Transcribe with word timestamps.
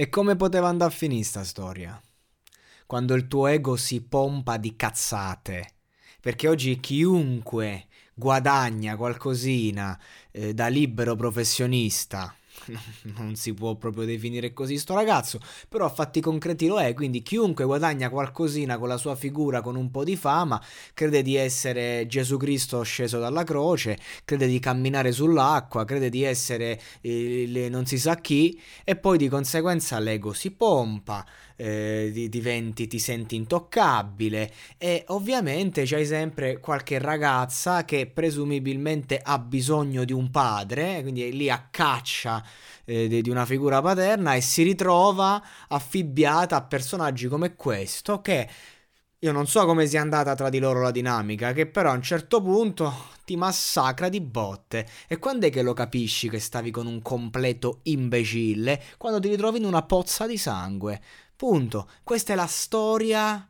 E 0.00 0.08
come 0.10 0.36
poteva 0.36 0.68
andare 0.68 0.92
a 0.92 0.94
finire 0.94 1.24
sta 1.24 1.42
storia? 1.42 2.00
Quando 2.86 3.14
il 3.14 3.26
tuo 3.26 3.48
ego 3.48 3.74
si 3.74 4.00
pompa 4.00 4.56
di 4.56 4.76
cazzate. 4.76 5.72
Perché 6.20 6.46
oggi 6.46 6.78
chiunque 6.78 7.88
guadagna 8.14 8.94
qualcosina 8.94 9.98
eh, 10.30 10.54
da 10.54 10.68
libero 10.68 11.16
professionista 11.16 12.32
non 13.16 13.34
si 13.36 13.54
può 13.54 13.74
proprio 13.76 14.04
definire 14.04 14.52
così 14.52 14.78
sto 14.78 14.94
ragazzo, 14.94 15.40
però 15.68 15.86
a 15.86 15.88
fatti 15.88 16.20
concreti 16.20 16.66
lo 16.66 16.80
è, 16.80 16.94
quindi 16.94 17.22
chiunque 17.22 17.64
guadagna 17.64 18.10
qualcosina 18.10 18.78
con 18.78 18.88
la 18.88 18.96
sua 18.96 19.14
figura, 19.14 19.60
con 19.60 19.76
un 19.76 19.90
po' 19.90 20.04
di 20.04 20.16
fama, 20.16 20.62
crede 20.94 21.22
di 21.22 21.36
essere 21.36 22.06
Gesù 22.06 22.36
Cristo 22.36 22.82
sceso 22.82 23.18
dalla 23.18 23.44
croce, 23.44 23.98
crede 24.24 24.46
di 24.46 24.58
camminare 24.58 25.12
sull'acqua, 25.12 25.84
crede 25.84 26.08
di 26.08 26.22
essere 26.22 26.80
eh, 27.00 27.68
non 27.70 27.86
si 27.86 27.98
sa 27.98 28.16
chi 28.16 28.60
e 28.84 28.96
poi 28.96 29.18
di 29.18 29.28
conseguenza 29.28 29.98
l'ego 29.98 30.32
si 30.32 30.50
pompa, 30.50 31.24
eh, 31.56 32.28
diventi, 32.30 32.86
ti 32.86 32.98
senti 32.98 33.34
intoccabile. 33.34 34.52
E 34.78 35.04
ovviamente 35.08 35.82
c'hai 35.84 36.06
sempre 36.06 36.60
qualche 36.60 36.98
ragazza 36.98 37.84
che 37.84 38.06
presumibilmente 38.06 39.20
ha 39.22 39.38
bisogno 39.38 40.04
di 40.04 40.12
un 40.12 40.30
padre, 40.30 41.02
quindi 41.02 41.24
è 41.24 41.30
lì 41.30 41.50
a 41.50 41.66
caccia 41.70 42.42
eh, 42.84 43.20
di 43.20 43.30
una 43.30 43.44
figura 43.44 43.80
paterna 43.82 44.34
e 44.34 44.40
si 44.40 44.62
ritrova 44.62 45.42
affibbiata 45.68 46.56
a 46.56 46.62
personaggi 46.62 47.28
come 47.28 47.54
questo 47.54 48.20
che 48.20 48.48
io 49.20 49.32
non 49.32 49.48
so 49.48 49.64
come 49.66 49.86
sia 49.88 50.00
andata 50.00 50.36
tra 50.36 50.48
di 50.48 50.60
loro 50.60 50.80
la 50.80 50.92
dinamica, 50.92 51.52
che 51.52 51.66
però 51.66 51.90
a 51.90 51.94
un 51.94 52.02
certo 52.02 52.40
punto 52.40 52.92
ti 53.24 53.36
massacra 53.36 54.08
di 54.08 54.20
botte. 54.20 54.86
E 55.08 55.18
quando 55.18 55.46
è 55.46 55.50
che 55.50 55.62
lo 55.62 55.72
capisci 55.72 56.28
che 56.28 56.38
stavi 56.38 56.70
con 56.70 56.86
un 56.86 57.02
completo 57.02 57.80
imbecille? 57.84 58.80
Quando 58.96 59.18
ti 59.18 59.28
ritrovi 59.28 59.58
in 59.58 59.64
una 59.64 59.82
pozza 59.82 60.24
di 60.26 60.38
sangue. 60.38 61.00
Punto. 61.34 61.88
Questa 62.04 62.32
è 62.32 62.36
la 62.36 62.46
storia 62.46 63.44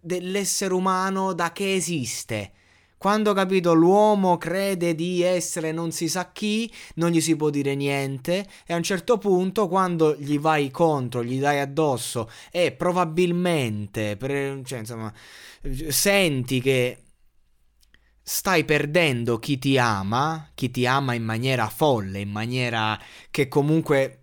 dell'essere 0.00 0.72
umano 0.72 1.34
da 1.34 1.52
che 1.52 1.74
esiste. 1.74 2.52
Quando 2.98 3.34
capito 3.34 3.74
l'uomo 3.74 4.38
crede 4.38 4.94
di 4.94 5.22
essere 5.22 5.70
non 5.70 5.92
si 5.92 6.08
sa 6.08 6.32
chi, 6.32 6.72
non 6.94 7.10
gli 7.10 7.20
si 7.20 7.36
può 7.36 7.50
dire 7.50 7.74
niente 7.74 8.46
e 8.66 8.72
a 8.72 8.76
un 8.76 8.82
certo 8.82 9.18
punto 9.18 9.68
quando 9.68 10.14
gli 10.16 10.38
vai 10.38 10.70
contro, 10.70 11.22
gli 11.22 11.38
dai 11.38 11.60
addosso 11.60 12.30
e 12.50 12.72
probabilmente, 12.72 14.16
per, 14.16 14.62
cioè, 14.64 14.78
insomma, 14.78 15.12
senti 15.88 16.60
che 16.60 17.02
stai 18.22 18.64
perdendo 18.64 19.38
chi 19.38 19.58
ti 19.58 19.78
ama, 19.78 20.50
chi 20.54 20.70
ti 20.70 20.86
ama 20.86 21.14
in 21.14 21.22
maniera 21.22 21.68
folle, 21.68 22.20
in 22.20 22.30
maniera 22.30 22.98
che 23.30 23.46
comunque 23.46 24.22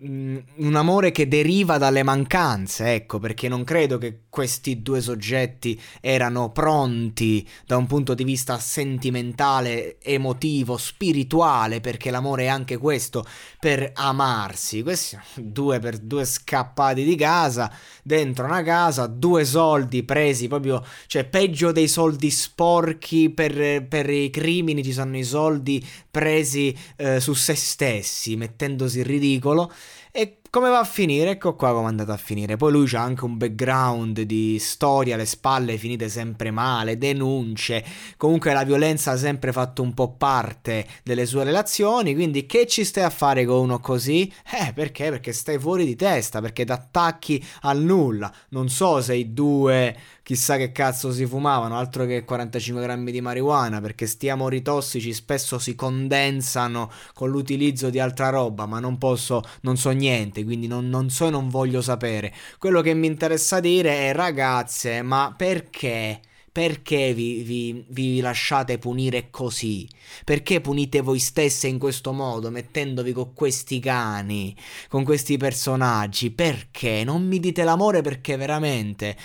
un 0.00 0.74
amore 0.76 1.10
che 1.10 1.26
deriva 1.26 1.76
dalle 1.76 2.04
mancanze, 2.04 2.94
ecco, 2.94 3.18
perché 3.18 3.48
non 3.48 3.64
credo 3.64 3.98
che 3.98 4.20
questi 4.28 4.80
due 4.80 5.00
soggetti 5.00 5.80
erano 6.00 6.52
pronti 6.52 7.44
da 7.66 7.76
un 7.76 7.88
punto 7.88 8.14
di 8.14 8.22
vista 8.22 8.60
sentimentale, 8.60 9.98
emotivo, 10.00 10.76
spirituale, 10.76 11.80
perché 11.80 12.12
l'amore 12.12 12.44
è 12.44 12.46
anche 12.46 12.76
questo, 12.76 13.26
per 13.58 13.90
amarsi. 13.94 14.84
Questi 14.84 15.18
due 15.34 15.80
per 15.80 15.98
due 15.98 16.24
scappati 16.24 17.02
di 17.02 17.16
casa, 17.16 17.68
dentro 18.04 18.44
una 18.44 18.62
casa, 18.62 19.08
due 19.08 19.44
soldi 19.44 20.04
presi 20.04 20.46
proprio, 20.46 20.84
cioè 21.08 21.24
peggio 21.24 21.72
dei 21.72 21.88
soldi 21.88 22.30
sporchi 22.30 23.30
per, 23.30 23.84
per 23.88 24.08
i 24.08 24.30
crimini, 24.30 24.84
ci 24.84 24.92
sono 24.92 25.16
i 25.16 25.24
soldi 25.24 25.84
presi 26.08 26.76
eh, 26.96 27.18
su 27.18 27.34
se 27.34 27.56
stessi, 27.56 28.36
mettendosi 28.36 28.98
in 28.98 29.04
ridicolo. 29.04 29.72
E 30.10 30.40
come 30.50 30.70
va 30.70 30.78
a 30.78 30.84
finire? 30.84 31.30
Ecco 31.30 31.54
qua 31.54 31.72
come 31.72 31.86
è 31.86 31.88
andata 31.88 32.14
a 32.14 32.16
finire. 32.16 32.56
Poi 32.56 32.72
lui 32.72 32.86
c'ha 32.86 33.02
anche 33.02 33.24
un 33.24 33.36
background 33.36 34.20
di 34.22 34.58
storia 34.58 35.14
alle 35.14 35.26
spalle 35.26 35.76
finite 35.76 36.08
sempre 36.08 36.50
male, 36.50 36.96
denunce. 36.96 37.84
Comunque 38.16 38.52
la 38.52 38.64
violenza 38.64 39.12
ha 39.12 39.16
sempre 39.16 39.52
fatto 39.52 39.82
un 39.82 39.92
po' 39.94 40.14
parte 40.14 40.86
delle 41.02 41.26
sue 41.26 41.44
relazioni. 41.44 42.14
Quindi 42.14 42.46
che 42.46 42.66
ci 42.66 42.84
stai 42.84 43.04
a 43.04 43.10
fare 43.10 43.44
con 43.44 43.58
uno 43.58 43.78
così? 43.80 44.32
Eh, 44.50 44.72
perché? 44.72 45.10
Perché 45.10 45.32
stai 45.32 45.58
fuori 45.58 45.84
di 45.84 45.96
testa, 45.96 46.40
perché 46.40 46.64
ti 46.64 46.72
attacchi 46.72 47.44
al 47.62 47.82
nulla. 47.82 48.32
Non 48.50 48.68
so 48.68 49.00
se 49.02 49.14
i 49.14 49.32
due 49.32 49.96
chissà 50.28 50.58
che 50.58 50.72
cazzo 50.72 51.10
si 51.10 51.24
fumavano, 51.24 51.78
altro 51.78 52.04
che 52.04 52.22
45 52.22 52.82
grammi 52.82 53.10
di 53.10 53.22
marijuana, 53.22 53.80
perché 53.80 54.06
sti 54.06 54.28
amori 54.28 54.60
tossici 54.60 55.14
spesso 55.14 55.58
si 55.58 55.74
condensano 55.74 56.90
con 57.14 57.30
l'utilizzo 57.30 57.88
di 57.88 57.98
altra 57.98 58.28
roba, 58.28 58.66
ma 58.66 58.78
non 58.78 58.98
posso, 58.98 59.42
non 59.62 59.78
so 59.78 59.88
niente, 59.88 60.44
quindi 60.44 60.66
non, 60.66 60.90
non 60.90 61.08
so 61.08 61.28
e 61.28 61.30
non 61.30 61.48
voglio 61.48 61.80
sapere. 61.80 62.34
Quello 62.58 62.82
che 62.82 62.92
mi 62.92 63.06
interessa 63.06 63.58
dire 63.58 64.10
è 64.10 64.12
ragazze, 64.12 65.00
ma 65.00 65.32
perché? 65.34 66.20
Perché 66.52 67.14
vi, 67.14 67.40
vi, 67.42 67.86
vi, 67.88 68.20
lasciate 68.20 68.76
punire 68.76 69.30
così? 69.30 69.88
Perché 70.24 70.60
punite 70.60 71.00
voi 71.00 71.20
stesse 71.20 71.68
in 71.68 71.78
questo 71.78 72.12
modo, 72.12 72.50
mettendovi 72.50 73.12
con 73.12 73.32
questi 73.32 73.80
cani, 73.80 74.54
con 74.90 75.04
questi 75.04 75.38
personaggi? 75.38 76.30
Perché? 76.30 77.02
Non 77.02 77.26
mi 77.26 77.40
dite 77.40 77.64
l'amore 77.64 78.02
perché 78.02 78.36
veramente... 78.36 79.16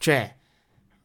Cioè, 0.00 0.36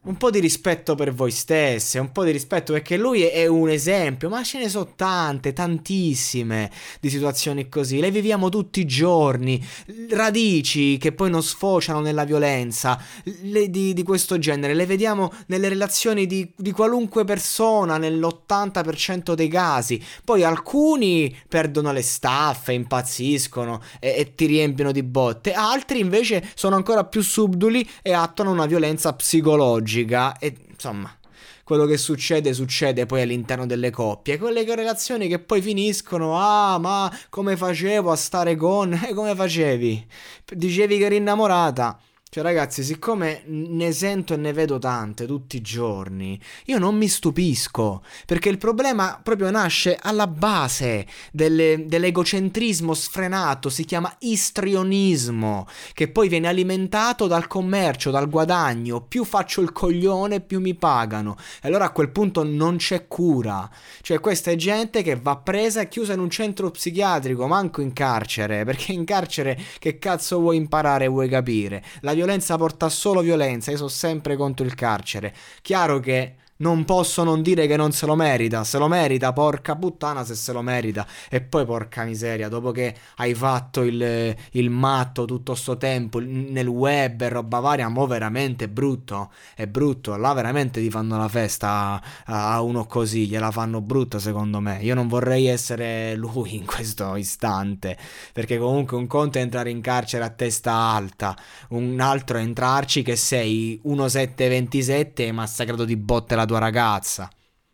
un 0.04 0.16
po' 0.16 0.30
di 0.30 0.38
rispetto 0.38 0.94
per 0.94 1.14
voi 1.14 1.30
stesse, 1.30 1.98
un 1.98 2.12
po' 2.12 2.24
di 2.24 2.30
rispetto 2.30 2.72
perché 2.72 2.96
lui 2.96 3.22
è 3.22 3.46
un 3.46 3.70
esempio, 3.70 4.28
ma 4.28 4.42
ce 4.42 4.58
ne 4.58 4.68
sono 4.68 4.92
tante, 4.94 5.52
tantissime 5.52 6.70
di 7.00 7.08
situazioni 7.08 7.68
così. 7.68 8.00
Le 8.00 8.10
viviamo 8.10 8.48
tutti 8.48 8.80
i 8.80 8.86
giorni, 8.86 9.64
radici 10.10 10.98
che 10.98 11.12
poi 11.12 11.30
non 11.30 11.42
sfociano 11.42 12.00
nella 12.00 12.24
violenza 12.24 13.00
le, 13.42 13.70
di, 13.70 13.94
di, 13.94 14.02
questo 14.02 14.38
genere, 14.38 14.74
le 14.74 14.86
vediamo 14.86 15.32
nelle 15.46 15.68
relazioni 15.68 16.26
di, 16.26 16.50
di 16.54 16.70
qualunque 16.70 17.24
persona, 17.24 17.96
nell'80% 17.96 19.32
dei 19.32 19.48
casi. 19.48 20.02
Poi 20.22 20.44
alcuni 20.44 21.34
perdono 21.48 21.92
le 21.92 22.02
staffe, 22.02 22.72
impazziscono 22.72 23.80
e, 24.00 24.14
e 24.18 24.34
ti 24.34 24.44
riempiono 24.46 24.92
di 24.92 25.02
botte, 25.02 25.52
altri 25.52 26.00
invece 26.00 26.46
sono 26.54 26.76
ancora 26.76 27.04
più 27.04 27.22
subdoli 27.22 27.88
e 28.02 28.12
attuano 28.12 28.50
una 28.50 28.66
violenza 28.66 29.14
psicologica 29.14 29.92
logica 29.94 30.36
e 30.38 30.54
insomma 30.68 31.16
quello 31.62 31.86
che 31.86 31.96
succede 31.96 32.52
succede 32.52 33.06
poi 33.06 33.22
all'interno 33.22 33.64
delle 33.64 33.88
coppie, 33.88 34.36
quelle 34.36 34.64
relazioni 34.74 35.28
che 35.28 35.38
poi 35.38 35.62
finiscono, 35.62 36.38
ah 36.38 36.78
ma 36.78 37.10
come 37.30 37.56
facevo 37.56 38.10
a 38.10 38.16
stare 38.16 38.54
con, 38.54 38.92
e 39.08 39.14
come 39.14 39.34
facevi? 39.34 40.06
Dicevi 40.52 40.98
che 40.98 41.04
eri 41.06 41.16
innamorata, 41.16 41.98
cioè, 42.34 42.42
ragazzi, 42.42 42.82
siccome 42.82 43.44
ne 43.46 43.92
sento 43.92 44.34
e 44.34 44.36
ne 44.36 44.52
vedo 44.52 44.80
tante 44.80 45.24
tutti 45.24 45.54
i 45.54 45.60
giorni, 45.60 46.36
io 46.64 46.80
non 46.80 46.96
mi 46.96 47.06
stupisco, 47.06 48.02
perché 48.26 48.48
il 48.48 48.58
problema 48.58 49.20
proprio 49.22 49.52
nasce 49.52 49.96
alla 50.02 50.26
base 50.26 51.06
delle, 51.30 51.84
dell'egocentrismo 51.86 52.92
sfrenato, 52.92 53.68
si 53.68 53.84
chiama 53.84 54.12
istrionismo, 54.18 55.68
che 55.92 56.08
poi 56.08 56.26
viene 56.26 56.48
alimentato 56.48 57.28
dal 57.28 57.46
commercio, 57.46 58.10
dal 58.10 58.28
guadagno, 58.28 59.00
più 59.02 59.22
faccio 59.22 59.60
il 59.60 59.70
coglione, 59.70 60.40
più 60.40 60.58
mi 60.58 60.74
pagano. 60.74 61.36
E 61.62 61.68
allora 61.68 61.84
a 61.84 61.92
quel 61.92 62.10
punto 62.10 62.42
non 62.42 62.78
c'è 62.78 63.06
cura. 63.06 63.70
Cioè, 64.00 64.18
questa 64.18 64.50
è 64.50 64.56
gente 64.56 65.04
che 65.04 65.14
va 65.14 65.36
presa 65.36 65.82
e 65.82 65.88
chiusa 65.88 66.14
in 66.14 66.18
un 66.18 66.30
centro 66.30 66.72
psichiatrico, 66.72 67.46
manco 67.46 67.80
in 67.80 67.92
carcere, 67.92 68.64
perché 68.66 68.90
in 68.90 69.04
carcere 69.04 69.56
che 69.78 70.00
cazzo 70.00 70.40
vuoi 70.40 70.56
imparare, 70.56 71.06
vuoi 71.06 71.28
capire? 71.28 71.80
La 72.00 72.12
violenza 72.24 72.56
porta 72.56 72.88
solo 72.88 73.20
violenza, 73.20 73.70
io 73.70 73.76
sono 73.76 73.88
sempre 73.88 74.36
contro 74.36 74.64
il 74.64 74.74
carcere. 74.74 75.34
Chiaro 75.62 76.00
che 76.00 76.36
non 76.56 76.84
posso 76.84 77.24
non 77.24 77.42
dire 77.42 77.66
che 77.66 77.76
non 77.76 77.92
se 77.92 78.06
lo 78.06 78.14
merita. 78.14 78.62
Se 78.64 78.78
lo 78.78 78.86
merita, 78.86 79.32
porca 79.32 79.74
puttana, 79.74 80.24
se 80.24 80.34
se 80.34 80.52
lo 80.52 80.62
merita. 80.62 81.06
E 81.28 81.40
poi, 81.40 81.64
porca 81.64 82.04
miseria, 82.04 82.48
dopo 82.48 82.70
che 82.70 82.94
hai 83.16 83.34
fatto 83.34 83.82
il, 83.82 84.36
il 84.52 84.70
matto 84.70 85.24
tutto 85.24 85.54
sto 85.54 85.76
tempo 85.76 86.20
nel 86.20 86.66
web 86.66 87.20
e 87.22 87.28
roba 87.28 87.58
varia, 87.58 87.88
mo 87.88 88.06
veramente 88.06 88.68
brutto. 88.68 89.32
È 89.54 89.66
brutto. 89.66 90.16
Là 90.16 90.32
veramente 90.32 90.80
ti 90.80 90.90
fanno 90.90 91.16
la 91.16 91.28
festa 91.28 92.00
a, 92.26 92.54
a 92.54 92.60
uno 92.62 92.84
così. 92.84 93.26
Gliela 93.26 93.50
fanno 93.50 93.80
brutta, 93.80 94.18
secondo 94.18 94.60
me. 94.60 94.78
Io 94.82 94.94
non 94.94 95.08
vorrei 95.08 95.46
essere 95.46 96.14
lui 96.14 96.54
in 96.54 96.66
questo 96.66 97.16
istante. 97.16 97.96
Perché 98.32 98.58
comunque 98.58 98.96
un 98.96 99.06
conto 99.06 99.38
è 99.38 99.40
entrare 99.40 99.70
in 99.70 99.80
carcere 99.80 100.24
a 100.24 100.30
testa 100.30 100.72
alta. 100.72 101.36
Un 101.70 101.98
altro 102.00 102.38
è 102.38 102.42
entrarci 102.42 103.02
che 103.02 103.16
sei 103.16 103.80
1727 103.82 105.26
e 105.26 105.32
massacrato 105.32 105.84
di 105.84 105.96
botte 105.96 106.34
la 106.36 106.43
la 106.44 106.46
tua 106.46 106.58
ragazza. 106.58 107.28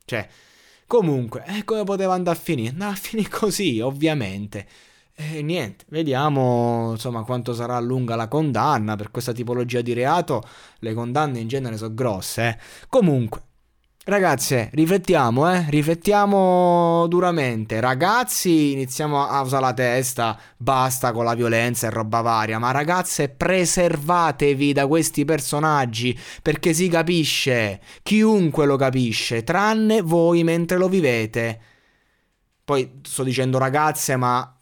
Cioè, 0.04 0.26
comunque, 0.86 1.44
eh, 1.46 1.64
come 1.64 1.84
poteva 1.84 2.14
andare 2.14 2.38
a 2.38 2.40
finire? 2.40 2.70
Andava 2.70 2.92
a 2.92 2.96
finire 2.96 3.28
così, 3.30 3.80
ovviamente. 3.80 4.66
E 5.14 5.42
niente, 5.42 5.84
vediamo 5.88 6.92
insomma 6.92 7.24
quanto 7.24 7.52
sarà 7.52 7.78
lunga 7.78 8.16
la 8.16 8.26
condanna 8.26 8.96
per 8.96 9.10
questa 9.10 9.32
tipologia 9.32 9.82
di 9.82 9.92
reato. 9.92 10.42
Le 10.78 10.94
condanne 10.94 11.40
in 11.40 11.48
genere 11.48 11.76
sono 11.76 11.92
grosse. 11.94 12.48
Eh. 12.48 12.58
Comunque, 12.88 13.42
Ragazze, 14.02 14.70
riflettiamo, 14.72 15.52
eh? 15.52 15.66
Riflettiamo 15.68 17.06
duramente. 17.06 17.80
Ragazzi, 17.80 18.72
iniziamo 18.72 19.26
a 19.26 19.42
usare 19.42 19.62
la 19.62 19.74
testa, 19.74 20.40
basta 20.56 21.12
con 21.12 21.24
la 21.24 21.34
violenza 21.34 21.86
e 21.86 21.90
roba 21.90 22.22
varia. 22.22 22.58
Ma 22.58 22.70
ragazze, 22.70 23.28
preservatevi 23.28 24.72
da 24.72 24.86
questi 24.86 25.26
personaggi, 25.26 26.18
perché 26.42 26.72
si 26.72 26.88
capisce, 26.88 27.80
chiunque 28.02 28.64
lo 28.64 28.76
capisce, 28.76 29.44
tranne 29.44 30.00
voi 30.00 30.44
mentre 30.44 30.78
lo 30.78 30.88
vivete. 30.88 31.60
Poi 32.64 33.00
sto 33.02 33.22
dicendo 33.22 33.58
ragazze, 33.58 34.16
ma 34.16 34.58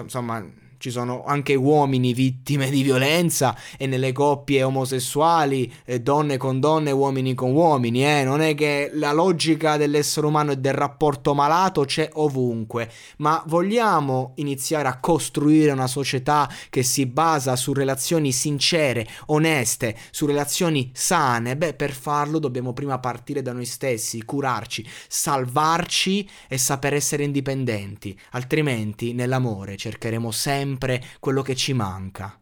insomma 0.00 0.40
ci 0.78 0.90
sono 0.90 1.24
anche 1.24 1.54
uomini 1.54 2.14
vittime 2.14 2.70
di 2.70 2.82
violenza 2.82 3.56
e 3.76 3.86
nelle 3.86 4.12
coppie 4.12 4.62
omosessuali, 4.62 5.72
eh, 5.84 6.00
donne 6.00 6.36
con 6.36 6.60
donne, 6.60 6.92
uomini 6.92 7.34
con 7.34 7.52
uomini, 7.52 8.06
eh? 8.06 8.24
non 8.24 8.40
è 8.40 8.54
che 8.54 8.90
la 8.94 9.12
logica 9.12 9.76
dell'essere 9.76 10.26
umano 10.26 10.52
e 10.52 10.56
del 10.56 10.74
rapporto 10.74 11.34
malato 11.34 11.84
c'è 11.84 12.08
ovunque, 12.14 12.90
ma 13.18 13.42
vogliamo 13.46 14.32
iniziare 14.36 14.88
a 14.88 14.98
costruire 14.98 15.72
una 15.72 15.88
società 15.88 16.48
che 16.70 16.82
si 16.82 17.06
basa 17.06 17.56
su 17.56 17.72
relazioni 17.72 18.30
sincere, 18.32 19.06
oneste, 19.26 19.96
su 20.10 20.26
relazioni 20.26 20.90
sane? 20.94 21.56
Beh, 21.56 21.74
per 21.74 21.92
farlo 21.92 22.38
dobbiamo 22.38 22.72
prima 22.72 22.98
partire 23.00 23.42
da 23.42 23.52
noi 23.52 23.66
stessi, 23.66 24.24
curarci, 24.24 24.86
salvarci 25.08 26.28
e 26.46 26.56
saper 26.56 26.94
essere 26.94 27.24
indipendenti, 27.24 28.16
altrimenti 28.30 29.12
nell'amore 29.12 29.76
cercheremo 29.76 30.30
sempre 30.30 30.67
sempre 30.68 31.02
quello 31.18 31.40
che 31.40 31.54
ci 31.54 31.72
manca. 31.72 32.38